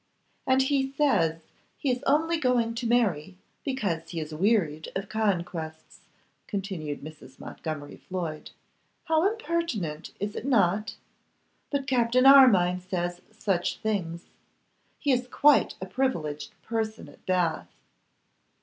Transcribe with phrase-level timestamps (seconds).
[0.47, 1.43] 'And he says,
[1.77, 5.99] he is only going to marry because he is wearied of conquests,'
[6.47, 7.37] continued Mrs.
[7.39, 8.49] Montgomery Floyd;
[9.03, 10.95] 'how impertinent, is it not?
[11.69, 14.25] But Captain Armine says such things!
[14.97, 17.69] He is quite a privileged person at Bath!